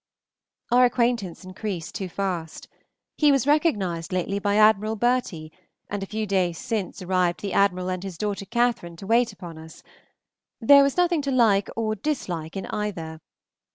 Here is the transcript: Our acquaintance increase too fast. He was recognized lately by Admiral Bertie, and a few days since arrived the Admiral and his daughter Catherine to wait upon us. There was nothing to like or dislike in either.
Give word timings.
Our 0.71 0.85
acquaintance 0.85 1.43
increase 1.43 1.91
too 1.91 2.09
fast. 2.09 2.67
He 3.17 3.31
was 3.31 3.45
recognized 3.45 4.11
lately 4.11 4.39
by 4.39 4.55
Admiral 4.55 4.95
Bertie, 4.95 5.51
and 5.91 6.01
a 6.01 6.07
few 6.07 6.25
days 6.25 6.57
since 6.57 7.03
arrived 7.03 7.41
the 7.41 7.53
Admiral 7.53 7.89
and 7.91 8.01
his 8.03 8.17
daughter 8.17 8.47
Catherine 8.47 8.95
to 8.95 9.05
wait 9.05 9.31
upon 9.31 9.59
us. 9.59 9.83
There 10.59 10.81
was 10.81 10.97
nothing 10.97 11.21
to 11.21 11.31
like 11.31 11.69
or 11.75 11.93
dislike 11.93 12.57
in 12.57 12.65
either. 12.65 13.21